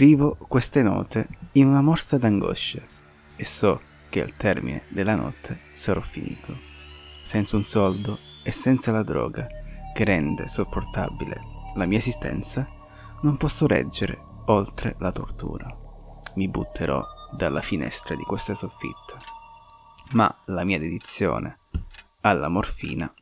[0.00, 2.80] Scrivo queste note in una morsa d'angoscia
[3.36, 6.56] e so che al termine della notte sarò finito,
[7.22, 9.46] senza un soldo e senza la droga
[9.92, 11.38] che rende sopportabile
[11.74, 12.66] la mia esistenza,
[13.20, 15.68] non posso reggere oltre la tortura.
[16.36, 17.04] Mi butterò
[17.36, 19.18] dalla finestra di questa soffitta.
[20.12, 21.58] Ma la mia dedizione
[22.22, 23.12] alla morfina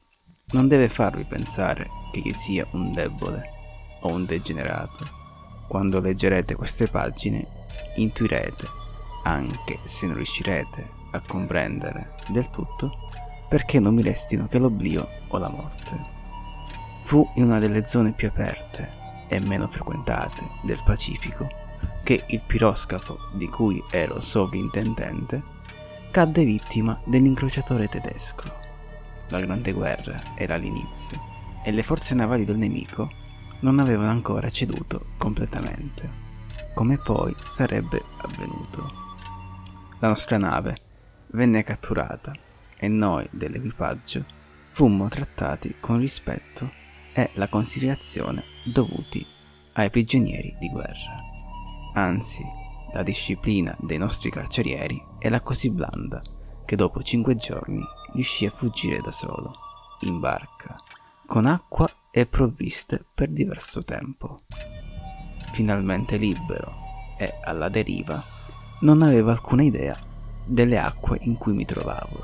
[0.53, 3.43] non deve farvi pensare che io sia un debole
[4.03, 5.18] o un degenerato
[5.69, 7.47] quando leggerete queste pagine
[7.97, 8.67] intuirete,
[9.25, 12.91] anche se non riuscirete a comprendere del tutto,
[13.49, 16.17] perché non mi restino che l'oblio o la morte.
[17.03, 18.97] Fu in una delle zone più aperte
[19.29, 21.49] e meno frequentate del Pacifico
[22.03, 25.43] che il piroscafo di cui ero sovrintendente
[26.11, 28.51] cadde vittima dell'incrociatore tedesco.
[29.29, 31.21] La Grande Guerra era all'inizio
[31.63, 33.11] e le forze navali del nemico
[33.61, 36.27] non avevano ancora ceduto completamente,
[36.75, 38.91] come poi sarebbe avvenuto.
[39.99, 40.77] La nostra nave
[41.33, 42.33] venne catturata
[42.77, 44.25] e noi dell'equipaggio
[44.71, 46.71] fummo trattati con rispetto
[47.13, 49.27] e la considerazione dovuti
[49.73, 51.21] ai prigionieri di guerra.
[51.95, 52.45] Anzi,
[52.93, 56.23] la disciplina dei nostri carcerieri era così blanda
[56.65, 57.83] che dopo cinque giorni
[58.13, 59.53] riuscì a fuggire da solo,
[60.03, 60.77] in barca,
[61.27, 64.41] con acqua e provviste per diverso tempo.
[65.53, 66.73] Finalmente libero
[67.19, 68.23] e alla deriva,
[68.81, 69.99] non avevo alcuna idea
[70.45, 72.21] delle acque in cui mi trovavo.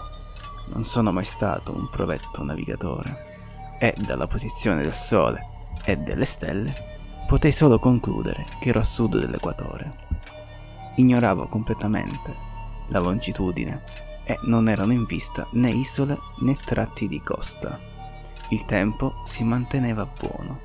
[0.72, 3.32] Non sono mai stato un provetto navigatore
[3.78, 5.52] e dalla posizione del Sole
[5.84, 6.92] e delle stelle
[7.27, 10.02] potei solo concludere che ero a sud dell'equatore.
[10.96, 12.34] Ignoravo completamente
[12.88, 13.82] la longitudine
[14.24, 17.92] e non erano in vista né isole né tratti di costa
[18.50, 20.61] il tempo si manteneva buono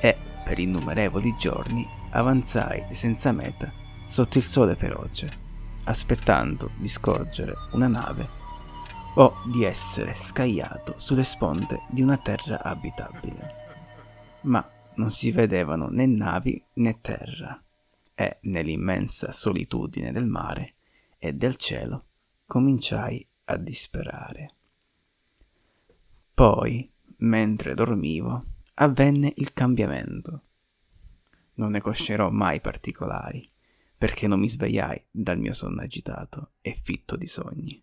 [0.00, 3.72] e per innumerevoli giorni avanzai senza meta
[4.04, 5.30] sotto il sole feroce,
[5.84, 8.40] aspettando di scorgere una nave
[9.14, 13.60] o di essere scagliato sulle sponde di una terra abitabile.
[14.42, 17.62] Ma non si vedevano né navi né terra
[18.14, 20.74] e nell'immensa solitudine del mare
[21.18, 22.06] e del cielo
[22.46, 24.54] cominciai a disperare.
[26.34, 26.91] Poi
[27.22, 28.40] mentre dormivo,
[28.74, 30.42] avvenne il cambiamento.
[31.54, 33.48] Non ne conoscerò mai particolari,
[33.96, 37.82] perché non mi svegliai dal mio sonno agitato e fitto di sogni.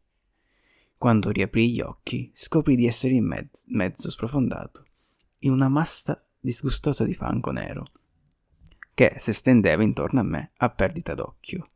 [0.97, 4.85] Quando riaprii gli occhi, scoprii di essere in mezzo, mezzo sprofondato,
[5.39, 7.85] in una massa disgustosa di fango nero,
[8.94, 11.69] che si stendeva intorno a me a perdita d'occhio,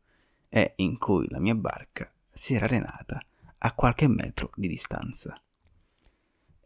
[0.50, 3.18] e in cui la mia barca si era arenata
[3.58, 5.34] a qualche metro di distanza.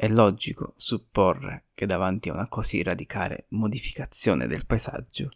[0.01, 5.33] È logico supporre che davanti a una così radicale modificazione del paesaggio,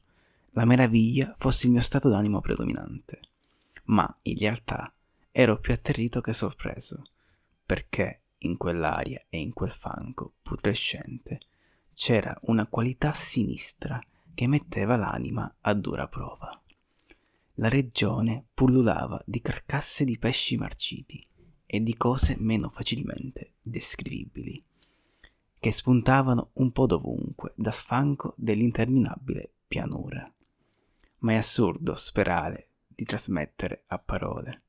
[0.51, 3.19] la meraviglia fosse il mio stato d'animo predominante.
[3.87, 4.95] Ma in realtà
[5.33, 7.03] ero più atterrito che sorpreso,
[7.67, 11.41] perché in quell'aria e in quel fango putrescente
[11.93, 14.01] c'era una qualità sinistra
[14.33, 16.57] che metteva l'anima a dura prova.
[17.55, 21.27] La regione pullulava di carcasse di pesci marciti,
[21.67, 24.63] e di cose meno facilmente descrivibili,
[25.59, 30.31] che spuntavano un po' dovunque da sfanco dell'interminabile pianura.
[31.19, 34.63] Ma è assurdo sperare di trasmettere a parole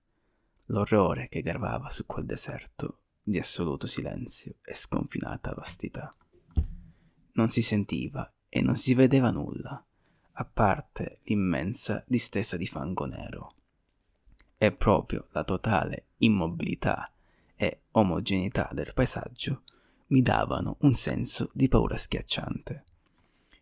[0.68, 6.16] l'orrore che gravava su quel deserto di assoluto silenzio e sconfinata vastità.
[7.34, 9.86] Non si sentiva e non si vedeva nulla,
[10.36, 13.56] a parte l'immensa distesa di fango nero
[14.64, 17.13] è proprio la totale immobilità
[17.56, 19.64] e omogeneità del paesaggio
[20.08, 22.84] mi davano un senso di paura schiacciante.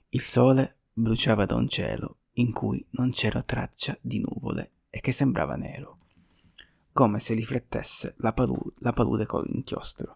[0.09, 5.12] Il sole bruciava da un cielo in cui non c'era traccia di nuvole e che
[5.12, 5.97] sembrava nero,
[6.91, 10.16] come se riflettesse la, palu- la palude con l'inchiostro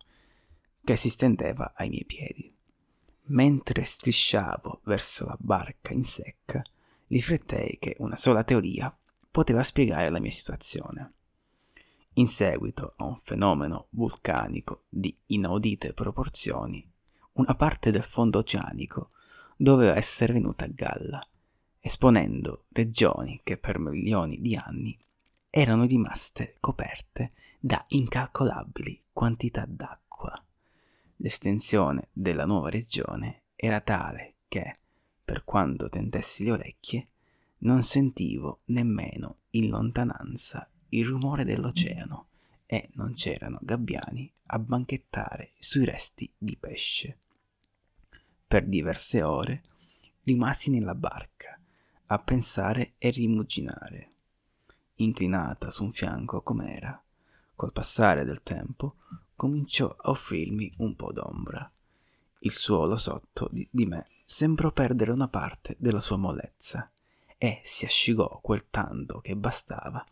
[0.84, 2.54] che si stendeva ai miei piedi.
[3.28, 6.62] Mentre strisciavo verso la barca in secca,
[7.08, 8.96] riflettei che una sola teoria
[9.32, 11.14] poteva spiegare la mia situazione.
[12.18, 16.82] In seguito a un fenomeno vulcanico di inaudite proporzioni,
[17.34, 19.10] una parte del fondo oceanico
[19.58, 21.28] doveva essere venuta a galla,
[21.82, 24.98] esponendo regioni che per milioni di anni
[25.50, 30.42] erano rimaste coperte da incalcolabili quantità d'acqua.
[31.18, 34.78] L'estensione della nuova regione era tale che,
[35.26, 37.08] per quanto tentessi le orecchie,
[37.60, 42.28] non sentivo nemmeno in lontananza il rumore dell'oceano
[42.66, 47.20] e non c'erano gabbiani a banchettare sui resti di pesce.
[48.48, 49.64] Per diverse ore
[50.24, 51.60] rimasi nella barca
[52.08, 54.12] a pensare e rimuginare.
[54.96, 57.02] Inclinata su un fianco com'era,
[57.56, 58.96] col passare del tempo
[59.36, 61.70] cominciò a offrirmi un po' d'ombra.
[62.40, 66.90] Il suolo sotto di, di me sembrò perdere una parte della sua mollezza
[67.38, 70.04] e si asciugò quel tanto che bastava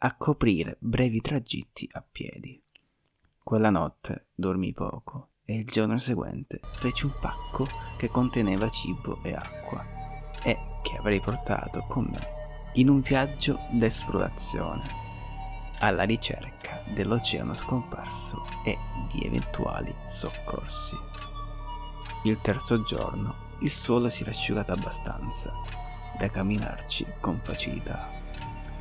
[0.00, 2.62] a coprire brevi tragitti a piedi.
[3.42, 7.66] Quella notte dormì poco e il giorno seguente feci un pacco
[7.96, 9.84] che conteneva cibo e acqua
[10.44, 12.36] e che avrei portato con me
[12.74, 15.06] in un viaggio d'esplorazione
[15.80, 18.76] alla ricerca dell'oceano scomparso e
[19.10, 20.96] di eventuali soccorsi.
[22.24, 25.52] Il terzo giorno il suolo si era asciugato abbastanza
[26.16, 28.17] da camminarci con facilità.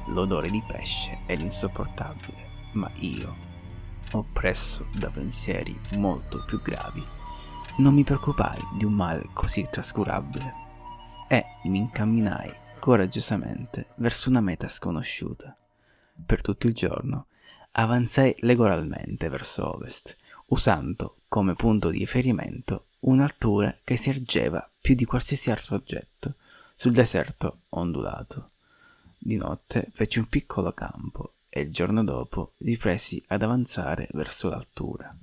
[0.07, 3.36] L'odore di pesce era insopportabile, ma io,
[4.12, 7.06] oppresso da pensieri molto più gravi,
[7.77, 10.65] non mi preoccupai di un male così trascurabile
[11.27, 15.56] e mi incamminai coraggiosamente verso una meta sconosciuta.
[16.25, 17.27] Per tutto il giorno
[17.71, 20.15] avanzai regolarmente verso ovest,
[20.48, 26.36] usando come punto di riferimento un'altura che si ergeva più di qualsiasi altro oggetto
[26.75, 28.51] sul deserto ondulato.
[29.18, 35.16] Di notte feci un piccolo campo e il giorno dopo ripresi ad avanzare verso l'altura,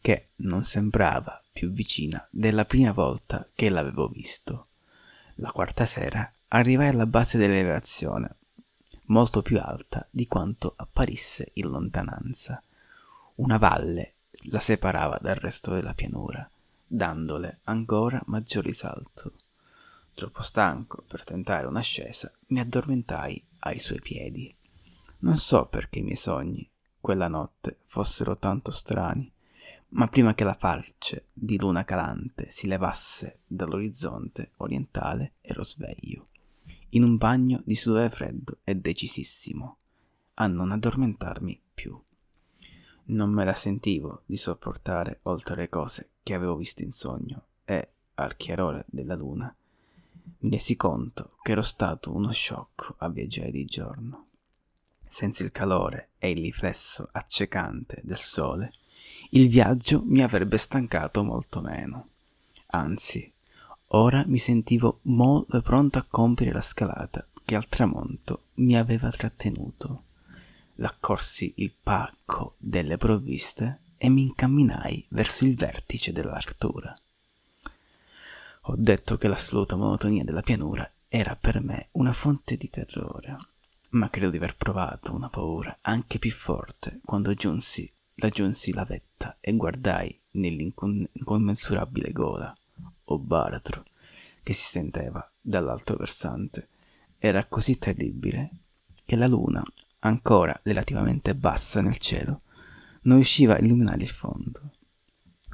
[0.00, 4.66] che non sembrava più vicina della prima volta che l'avevo visto.
[5.36, 8.36] La quarta sera arrivai alla base dell'elevazione,
[9.06, 12.62] molto più alta di quanto apparisse in lontananza.
[13.36, 14.14] Una valle
[14.50, 16.48] la separava dal resto della pianura,
[16.86, 19.32] dandole ancora maggior risalto.
[20.14, 24.54] Troppo stanco per tentare un'ascesa, mi addormentai ai suoi piedi.
[25.20, 26.68] Non so perché i miei sogni,
[27.00, 29.32] quella notte, fossero tanto strani,
[29.90, 36.28] ma prima che la falce di luna calante si levasse dall'orizzonte orientale ero sveglio,
[36.90, 39.76] in un bagno di sudore freddo e decisissimo
[40.34, 42.00] a non addormentarmi più.
[43.04, 47.92] Non me la sentivo di sopportare oltre le cose che avevo visto in sogno e,
[48.14, 49.54] al chiarore della luna,
[50.40, 54.26] mi resi conto che ero stato uno sciocco a viaggiare di giorno.
[55.06, 58.72] Senza il calore e il riflesso accecante del sole,
[59.30, 62.08] il viaggio mi avrebbe stancato molto meno.
[62.68, 63.30] Anzi,
[63.88, 70.04] ora mi sentivo molto pronto a compiere la scalata che al tramonto mi aveva trattenuto.
[70.76, 76.98] L'accorsi il pacco delle provviste e mi incamminai verso il vertice dell'altura.
[78.66, 83.36] Ho detto che l'assoluta monotonia della pianura era per me una fonte di terrore,
[83.90, 89.36] ma credo di aver provato una paura anche più forte quando giunsi, raggiunsi la vetta
[89.40, 92.56] e guardai nell'incommensurabile gola,
[93.06, 93.82] o baratro,
[94.44, 96.68] che si stendeva dall'alto versante.
[97.18, 98.50] Era così terribile
[99.04, 99.60] che la luna,
[99.98, 102.42] ancora relativamente bassa nel cielo,
[103.02, 104.70] non riusciva a illuminare il fondo.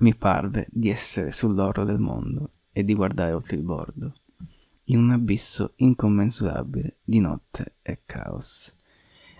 [0.00, 4.20] Mi parve di essere sull'orlo del mondo e di guardare oltre il bordo,
[4.84, 8.72] in un abisso incommensurabile di notte e caos.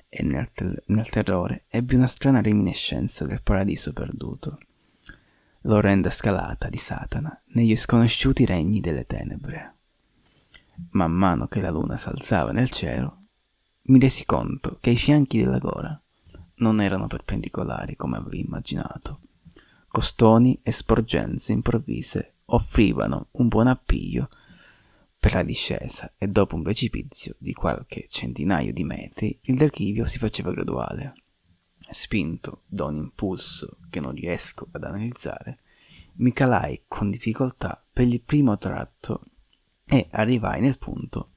[0.08, 4.58] E nel, te- nel terrore ebbi una strana reminiscenza del paradiso perduto,
[5.62, 9.76] l'orrenda scalata di Satana negli sconosciuti regni delle tenebre.
[10.91, 13.19] Man mano che la luna s'alzava nel cielo,
[13.82, 16.03] mi resi conto che i fianchi della gola
[16.56, 19.20] non erano perpendicolari come avevo immaginato.
[19.86, 24.28] Costoni e sporgenze improvvise offrivano un buon appiglio
[25.19, 30.19] per la discesa e dopo un precipizio di qualche centinaio di metri il declivio si
[30.19, 31.14] faceva graduale.
[31.90, 35.58] Spinto da un impulso che non riesco ad analizzare,
[36.17, 39.22] mi calai con difficoltà per il primo tratto
[39.84, 41.32] e arrivai nel punto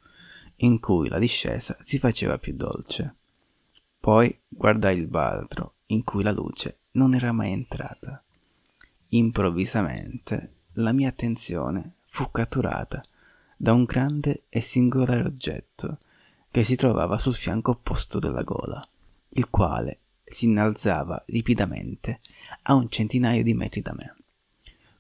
[0.57, 3.15] in cui la discesa si faceva più dolce.
[3.99, 8.23] Poi guardai il baratro in cui la luce non era mai entrata.
[9.09, 13.03] Improvvisamente la mia attenzione fu catturata
[13.57, 15.99] da un grande e singolare oggetto
[16.49, 18.85] che si trovava sul fianco opposto della gola,
[19.29, 22.19] il quale si innalzava ripidamente
[22.63, 24.15] a un centinaio di metri da me.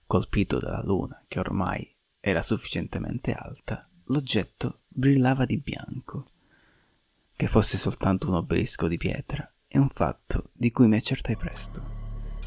[0.05, 6.25] Colpito dalla luna, che ormai era sufficientemente alta, l'oggetto brillava di bianco.
[7.35, 12.00] Che fosse soltanto un obelisco di pietra è un fatto di cui mi accertai presto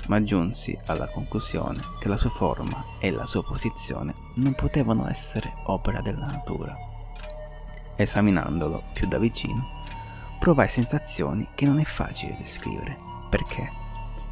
[0.06, 5.52] ma giunsi alla conclusione che la sua forma e la sua posizione non potevano essere
[5.66, 6.76] opera della natura.
[7.96, 9.82] Esaminandolo più da vicino,
[10.38, 12.96] provai sensazioni che non è facile descrivere,
[13.30, 13.82] perché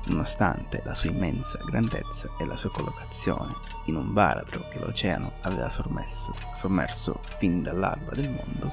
[0.06, 3.54] nonostante la sua immensa grandezza e la sua collocazione
[3.86, 8.72] in un baratro che l'oceano aveva sommerso, sommerso fin dall'alba del mondo,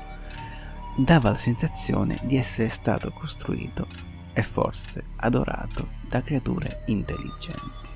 [0.98, 4.09] dava la sensazione di essere stato costruito
[4.40, 7.90] e forse adorato da creature intelligenti.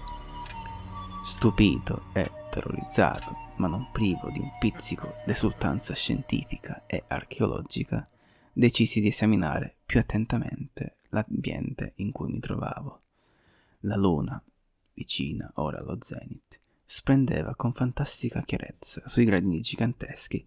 [1.24, 8.06] Stupito e terrorizzato, ma non privo di un pizzico d'esultanza scientifica e archeologica,
[8.52, 13.04] decisi di esaminare più attentamente l'ambiente in cui mi trovavo.
[13.82, 14.44] La luna,
[14.96, 20.46] vicina ora allo zenith, splendeva con fantastica chiarezza sui gradini giganteschi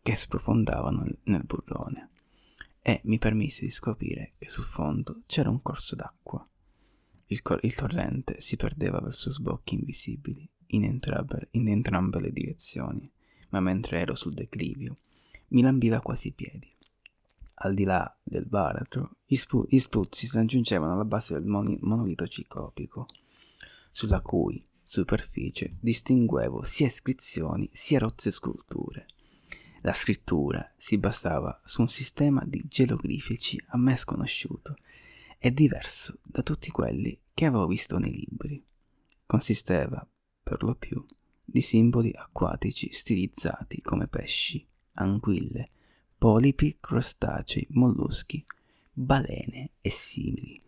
[0.00, 2.10] che sprofondavano nel burrone
[2.88, 6.48] e mi permise di scoprire che sul fondo c'era un corso d'acqua.
[7.26, 13.10] Il, cor- il torrente si perdeva verso sbocchi invisibili in entrambe, in entrambe le direzioni,
[13.48, 14.98] ma mentre ero sul declivio
[15.48, 16.72] mi lambiva quasi i piedi.
[17.54, 22.28] Al di là del baratro, gli, spu- gli spruzzi raggiungevano alla base del moni- monolito
[22.28, 23.08] ciclopico,
[23.90, 29.06] sulla cui superficie distinguevo sia iscrizioni sia rozze sculture.
[29.82, 34.76] La scrittura si basava su un sistema di geroglifici a me sconosciuto
[35.38, 38.64] e diverso da tutti quelli che avevo visto nei libri.
[39.26, 40.06] Consisteva,
[40.42, 41.04] per lo più,
[41.44, 45.70] di simboli acquatici stilizzati come pesci, anguille,
[46.18, 48.44] polipi, crostacei, molluschi,
[48.92, 50.60] balene e simili.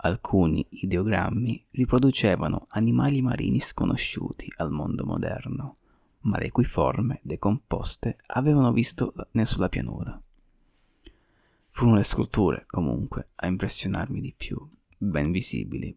[0.00, 5.78] Alcuni ideogrammi riproducevano animali marini sconosciuti al mondo moderno,
[6.28, 9.12] ma le cui forme decomposte avevano visto
[9.44, 10.20] sulla pianura.
[11.70, 14.58] Furono le sculture, comunque, a impressionarmi di più,
[14.96, 15.94] ben visibili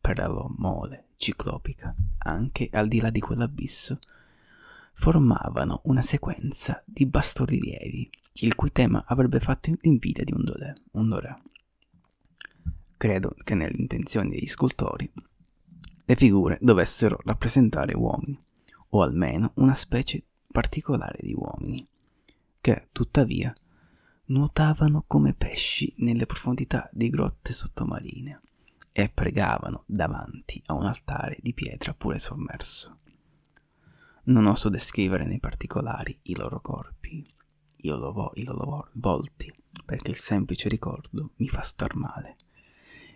[0.00, 3.98] per la loro mole ciclopica, anche al di là di quell'abisso,
[4.94, 11.08] formavano una sequenza di bassorilievi, il cui tema avrebbe fatto l'invidia di un dole, un
[11.08, 11.34] dorè.
[12.96, 15.10] Credo che nelle intenzioni degli scultori
[16.04, 18.38] le figure dovessero rappresentare uomini,
[18.94, 21.86] o almeno una specie particolare di uomini,
[22.60, 23.54] che tuttavia
[24.26, 28.40] nuotavano come pesci nelle profondità di grotte sottomarine
[28.92, 32.98] e pregavano davanti a un altare di pietra pure sommerso.
[34.24, 37.26] Non oso descrivere nei particolari i loro corpi,
[37.76, 39.52] i loro, i loro volti,
[39.84, 42.36] perché il semplice ricordo mi fa star male.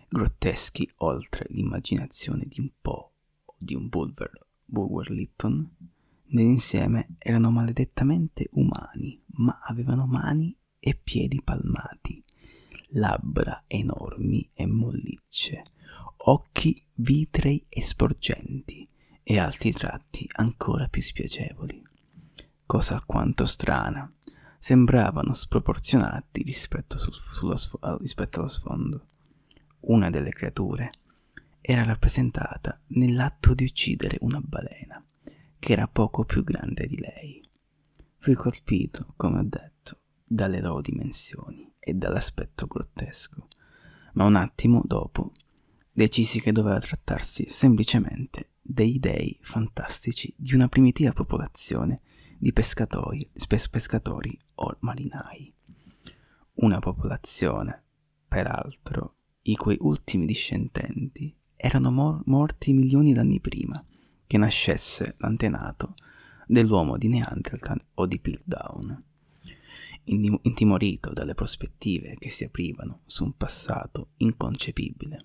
[0.09, 3.11] Grotteschi oltre l'immaginazione di un Po
[3.57, 5.75] di un Bulwer, Bulwer Lytton,
[6.25, 12.21] nell'insieme erano maledettamente umani, ma avevano mani e piedi palmati,
[12.89, 15.63] labbra enormi e mollicce,
[16.17, 18.87] occhi vitrei e sporgenti
[19.23, 21.81] e altri tratti ancora più spiacevoli.
[22.65, 24.11] Cosa alquanto strana,
[24.59, 29.07] sembravano sproporzionati rispetto, sul, sullo, rispetto allo sfondo.
[29.81, 30.91] Una delle creature
[31.61, 35.03] era rappresentata nell'atto di uccidere una balena,
[35.59, 37.41] che era poco più grande di lei.
[38.19, 43.47] Fui colpito, come ho detto, dalle loro dimensioni e dall'aspetto grottesco,
[44.13, 45.31] ma un attimo dopo
[45.91, 52.01] decisi che doveva trattarsi semplicemente dei dei fantastici di una primitiva popolazione
[52.37, 53.29] di pescatori,
[53.69, 55.53] pescatori o marinai.
[56.55, 57.83] Una popolazione,
[58.27, 63.83] peraltro, i cui ultimi discendenti erano mor- morti milioni d'anni prima
[64.25, 65.95] che nascesse l'antenato
[66.45, 69.03] dell'uomo di Neanderthal o di Piltdown
[70.09, 75.21] intimorito dalle prospettive che si aprivano su un passato inconcepibile,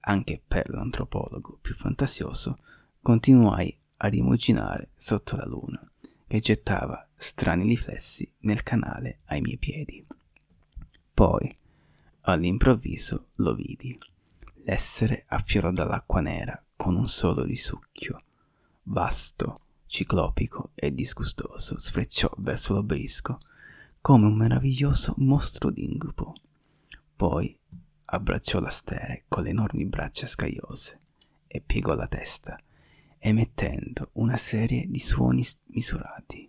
[0.00, 2.58] anche per l'antropologo più fantasioso,
[3.00, 5.80] continuai a rimuginare sotto la luna,
[6.26, 10.04] che gettava strani riflessi nel canale ai miei piedi.
[11.14, 11.50] Poi,
[12.22, 13.98] all'improvviso, lo vidi.
[14.68, 18.20] L'essere affiorò dall'acqua nera con un solo risucchio.
[18.84, 23.38] Vasto, ciclopico e disgustoso, sfrecciò verso l'obelisco
[24.00, 26.34] come un meraviglioso mostro d'incubo.
[27.14, 27.56] Poi
[28.06, 31.00] abbracciò la stere con le enormi braccia scagliose
[31.46, 32.58] e piegò la testa,
[33.18, 36.44] emettendo una serie di suoni misurati.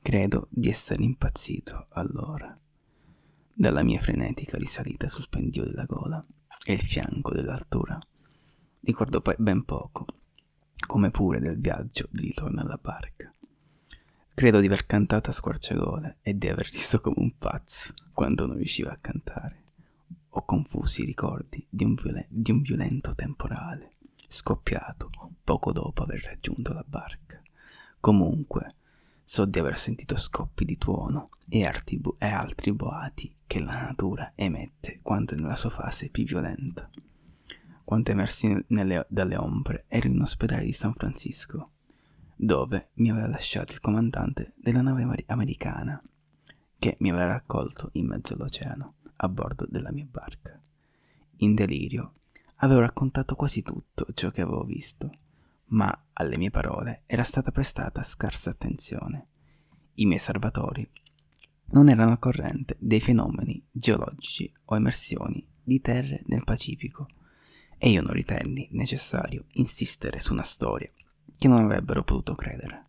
[0.00, 2.58] Credo di essere impazzito allora.
[3.52, 6.24] Dalla mia frenetica risalita sul pendio della gola
[6.64, 7.98] e il fianco dell'altura.
[8.80, 10.06] Ricordo poi ben poco,
[10.86, 13.32] come pure del viaggio di ritorno alla barca.
[14.32, 18.56] Credo di aver cantato a squarciagole e di aver visto come un pazzo quando non
[18.56, 19.64] riusciva a cantare.
[20.30, 23.92] Ho confusi i ricordi di un, violen- di un violento temporale,
[24.28, 25.10] scoppiato
[25.44, 27.42] poco dopo aver raggiunto la barca.
[27.98, 28.76] Comunque,
[29.32, 31.70] so di aver sentito scoppi di tuono e,
[32.00, 36.90] bu- e altri boati che la natura emette quando è nella sua fase più violenta.
[37.84, 41.70] quando emersi nelle, dalle ombre ero in un ospedale di San Francisco,
[42.34, 46.02] dove mi aveva lasciato il comandante della nave americana,
[46.76, 50.60] che mi aveva raccolto in mezzo all'oceano, a bordo della mia barca.
[51.36, 52.14] In delirio,
[52.56, 55.12] avevo raccontato quasi tutto ciò che avevo visto,
[55.70, 59.28] ma alle mie parole era stata prestata scarsa attenzione.
[59.94, 60.88] I miei osservatori
[61.72, 67.06] non erano al corrente dei fenomeni geologici o emersioni di terre nel Pacifico
[67.78, 70.90] e io non ritenni necessario insistere su una storia
[71.38, 72.84] che non avrebbero potuto credere.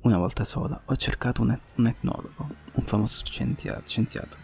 [0.00, 4.36] Una volta sola ho cercato un, et- un etnologo, un famoso scienziato, scienziato,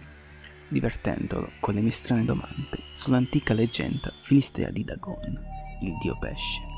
[0.68, 5.42] divertendolo con le mie strane domande sull'antica leggenda filistea di Dagon,
[5.80, 6.73] il dio pesce.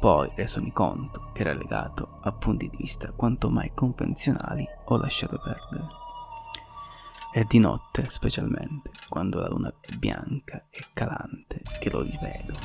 [0.00, 5.38] Poi, resomi conto che era legato a punti di vista quanto mai convenzionali, ho lasciato
[5.38, 5.86] perdere.
[7.34, 12.56] E di notte, specialmente, quando la luna è bianca e calante, che lo rivedo.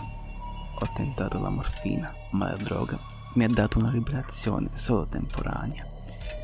[0.79, 2.97] Ho tentato la morfina, ma la droga
[3.33, 5.85] mi ha dato una liberazione solo temporanea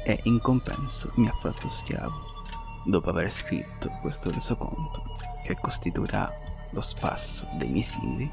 [0.04, 2.12] e in compenso mi ha fatto schiavo.
[2.84, 5.04] Dopo aver scritto questo resoconto,
[5.46, 6.30] che costituirà
[6.72, 8.30] lo spasso dei miei simili,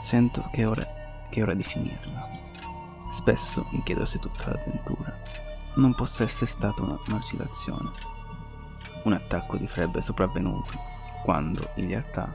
[0.00, 0.99] sento che è ora,
[1.30, 2.28] che è ora di finirla.
[3.10, 5.16] Spesso mi chiedo se tutta l'avventura
[5.74, 7.22] non possa essere stata una, una
[9.04, 9.66] un attacco di
[9.98, 10.76] è sopravvenuto
[11.22, 12.32] quando, in realtà,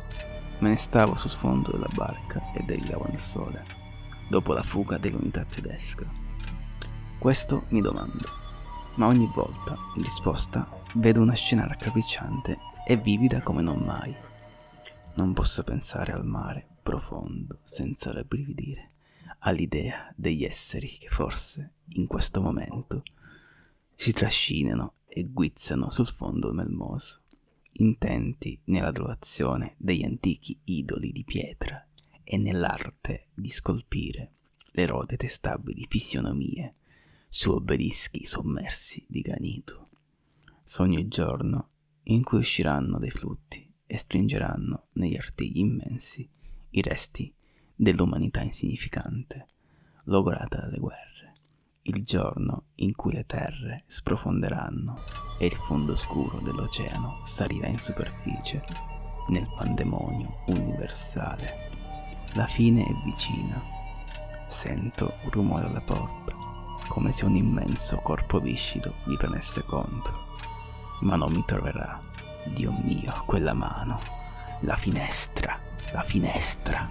[0.59, 3.65] me ne stavo sul sfondo della barca e derivavo nel sole,
[4.29, 6.05] dopo la fuga dell'unità tedesca.
[7.19, 8.29] Questo mi domando,
[8.95, 14.15] ma ogni volta, in risposta, vedo una scena raccapricciante e vivida come non mai.
[15.15, 18.91] Non posso pensare al mare profondo senza rabbrividire
[19.39, 23.01] all'idea degli esseri che forse, in questo momento,
[23.95, 27.21] si trascinano e guizzano sul fondo melmoso,
[27.73, 31.83] intenti nell'adorazione degli antichi idoli di pietra
[32.23, 34.33] e nell'arte di scolpire
[34.65, 36.75] le rode testabili fisionomie
[37.27, 39.89] su obelischi sommersi di granito.
[40.61, 41.69] Sogno il giorno
[42.03, 46.29] in cui usciranno dai flutti e stringeranno negli artigli immensi
[46.77, 47.33] i resti
[47.75, 49.47] dell'umanità insignificante,
[50.05, 51.15] logorata dalle guerre
[51.87, 54.97] il giorno in cui le terre sprofonderanno
[55.37, 58.63] e il fondo scuro dell'oceano salirà in superficie
[59.27, 61.69] nel pandemonio universale.
[62.33, 63.61] La fine è vicina.
[64.47, 66.33] Sento un rumore alla porta,
[66.87, 70.23] come se un immenso corpo viscido mi prendesse conto.
[71.01, 72.01] Ma non mi troverà,
[72.51, 73.99] Dio mio, quella mano.
[74.61, 75.59] La finestra,
[75.93, 76.89] la finestra.